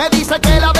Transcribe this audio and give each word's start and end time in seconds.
Me 0.00 0.08
dice 0.08 0.40
que 0.40 0.58
la 0.58 0.79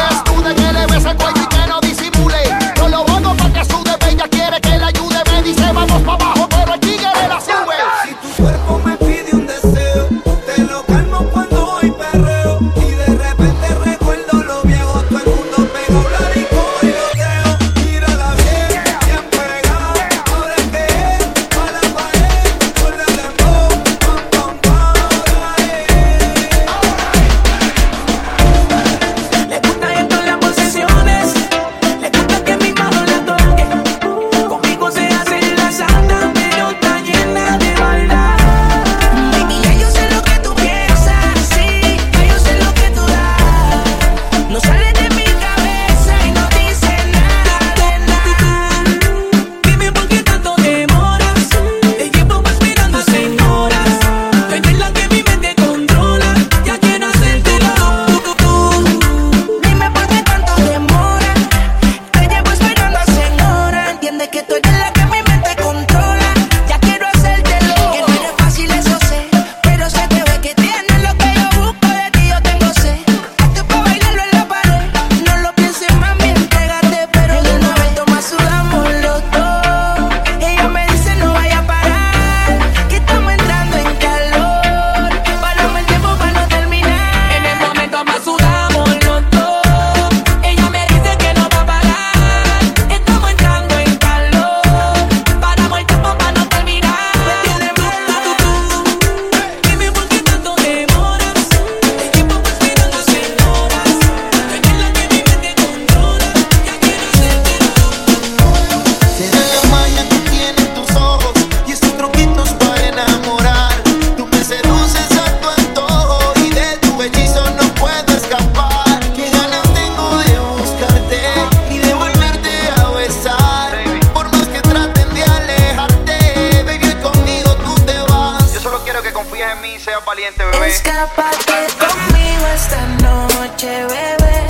confíes 129.22 129.52
en 129.52 129.60
mí, 129.60 129.74
y 129.74 129.78
seas 129.78 130.04
valiente, 130.04 130.42
bebé. 130.44 130.68
Escápate 130.68 131.66
conmigo 131.78 132.46
esta 132.54 132.86
noche, 133.02 133.84
bebé. 133.84 134.46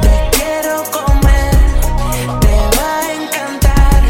Te 0.00 0.30
quiero 0.36 0.82
comer, 0.90 1.54
te 2.40 2.56
va 2.78 3.00
a 3.00 3.12
encantar. 3.12 4.02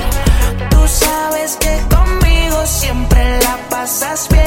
Tú 0.70 0.86
sabes 0.86 1.56
que 1.56 1.80
conmigo 1.94 2.64
siempre 2.66 3.40
la 3.42 3.56
pasas 3.68 4.28
bien. 4.28 4.43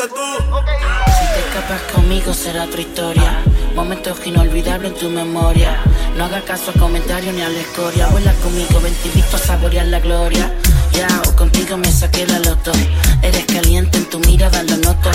Si 0.00 0.06
te 0.06 1.40
escapas 1.40 1.82
conmigo 1.92 2.32
será 2.32 2.64
otra 2.64 2.80
historia. 2.80 3.42
Momentos 3.74 4.16
inolvidables 4.24 4.92
en 4.92 4.98
tu 4.98 5.10
memoria. 5.10 5.76
No 6.16 6.24
hagas 6.24 6.42
caso 6.44 6.70
a 6.70 6.80
comentarios 6.80 7.34
ni 7.34 7.42
a 7.42 7.50
la 7.50 7.60
escoria. 7.60 8.06
Vuela 8.06 8.32
conmigo, 8.42 8.80
ven 8.80 8.94
te 8.94 9.36
a 9.36 9.38
saborear 9.38 9.86
la 9.88 10.00
gloria. 10.00 10.54
Ya, 10.92 11.06
o 11.28 11.36
contigo 11.36 11.76
me 11.76 11.92
saqué 11.92 12.26
la 12.26 12.38
loto. 12.38 12.72
Eres 13.22 13.44
caliente 13.44 13.98
en 13.98 14.08
tu 14.08 14.20
mirada, 14.20 14.62
lo 14.62 14.78
noto. 14.78 15.10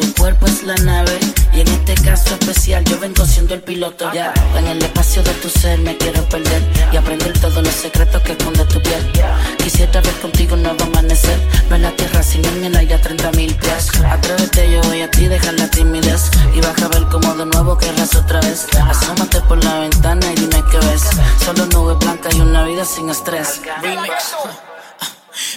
Tu 0.00 0.14
cuerpo 0.14 0.46
es 0.46 0.62
la 0.62 0.76
nave 0.76 1.18
y 1.52 1.60
en 1.62 1.68
este 1.68 1.94
caso 1.94 2.34
especial 2.34 2.84
yo 2.84 3.00
vengo 3.00 3.26
siendo 3.26 3.54
el 3.54 3.62
piloto. 3.62 4.12
Ya, 4.12 4.32
en 4.56 4.66
el 4.68 4.80
espacio 4.80 5.24
de 5.24 5.32
tu 5.34 5.48
ser 5.48 5.80
me 5.80 5.96
quiero 5.96 6.22
perder 6.28 6.62
y 6.92 6.96
aprender 6.96 7.36
todos 7.40 7.64
los 7.64 7.74
secretos 7.74 8.22
que 8.22 8.32
esconde 8.32 8.64
tu 8.66 8.80
piel. 8.80 9.10
Sino 12.34 12.48
en 12.48 12.64
el 12.64 12.76
aire 12.76 12.94
a 12.94 13.00
30 13.00 13.30
mil 13.32 13.54
pies. 13.54 13.90
Atrévete 14.04 14.72
yo 14.72 14.80
voy 14.82 15.02
a 15.02 15.10
ti, 15.10 15.26
deja 15.28 15.52
la 15.52 15.70
timidez 15.70 16.30
y 16.52 16.60
vas 16.60 16.82
a 16.82 16.88
ver 16.88 17.04
como 17.04 17.32
de 17.34 17.46
nuevo 17.46 17.78
querrás 17.78 18.16
otra 18.16 18.40
vez. 18.40 18.66
Asómate 18.88 19.40
por 19.42 19.62
la 19.62 19.78
ventana 19.78 20.32
y 20.32 20.34
dime 20.34 20.64
qué 20.68 20.78
ves. 20.78 21.10
Solo 21.44 21.66
nubes 21.66 21.96
blancas 21.98 22.34
y 22.34 22.40
una 22.40 22.64
vida 22.64 22.84
sin 22.84 23.08
estrés. 23.08 23.60
Remix. 23.82 24.34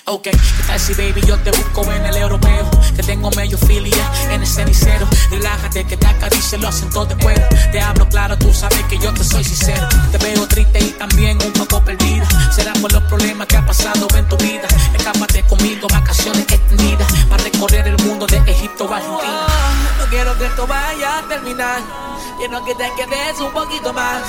Ok, 0.06 0.24
¿qué 0.24 0.38
tal 0.66 0.80
si 0.80 0.94
baby 0.94 1.22
yo 1.28 1.38
te 1.40 1.52
busco 1.52 1.84
en 1.92 2.06
el 2.06 2.16
europeo? 2.16 2.70
Que 2.96 3.04
tengo 3.04 3.30
medio 3.32 3.58
filia 3.58 4.12
en 4.32 4.42
el 4.42 4.48
cenicero. 4.48 5.08
Relájate 5.30 5.86
que 5.86 5.98
te 5.98 6.08
acaricie 6.08 6.58
los 6.58 6.76
acentos 6.76 7.10
de 7.10 7.16
cuero. 7.18 7.46
Te 7.72 7.82
hablo 7.82 8.08
claro, 8.08 8.38
tú 8.38 8.54
sabes 8.54 8.82
que 8.84 8.98
yo 8.98 9.14
te 9.14 9.24
soy 9.24 9.44
sincero. 9.44 9.88
Te 10.12 10.18
veo 10.20 10.48
triste 10.48 10.80
y 10.80 10.92
también 10.92 11.38
un 11.46 11.54
poco 11.54 11.84
perdida. 11.84 12.28
Será 12.52 12.74
por 12.74 12.92
los 12.92 12.97
a. 18.86 19.48
No 20.00 20.06
quiero 20.10 20.38
que 20.38 20.46
esto 20.46 20.68
vaya 20.68 21.18
a 21.18 21.22
terminar. 21.24 21.82
Quiero 22.38 22.64
que 22.64 22.76
te 22.76 22.92
quedes 22.96 23.40
un 23.40 23.52
poquito 23.52 23.92
más. 23.94 24.22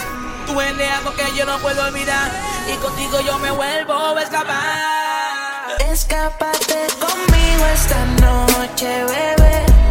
Tú 0.47 0.59
eres 0.61 0.91
algo 0.91 1.13
que 1.13 1.37
yo 1.37 1.45
no 1.45 1.59
puedo 1.59 1.85
olvidar. 1.85 2.31
Y 2.73 2.77
contigo 2.77 3.21
yo 3.21 3.39
me 3.39 3.51
vuelvo 3.51 4.17
a 4.17 4.23
escapar. 4.23 5.77
Escápate 5.91 6.87
conmigo 6.99 7.67
esta 7.75 8.05
noche, 8.23 9.05
bebé. 9.05 9.88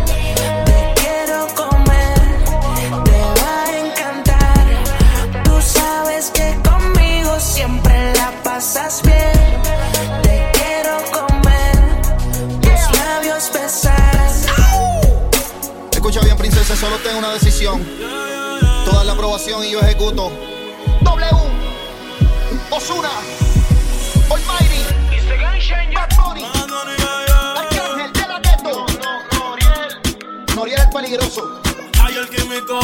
Escucha 16.08 16.24
bien, 16.24 16.38
princesa, 16.38 16.74
solo 16.74 16.96
tengo 17.00 17.20
una 17.20 17.34
decisión. 17.34 17.86
Toda 18.86 19.04
la 19.04 19.12
aprobación 19.12 19.62
y 19.66 19.72
yo 19.72 19.82
ejecuto. 19.82 20.32
W. 21.02 21.28
Osuna. 22.72 23.10
Almighty. 24.32 24.86
Bad. 25.94 26.08
Arcángel 27.58 28.14
de 28.14 28.22
la 28.22 28.40
Ghetto. 28.40 28.86
Noriel 30.56 30.80
el 30.80 30.90
peligroso. 30.92 31.62
Ay, 32.02 32.16
el 32.16 32.30
químico. 32.30 32.80